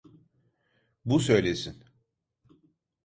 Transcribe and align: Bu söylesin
Bu 1.05 1.19
söylesin 1.19 1.83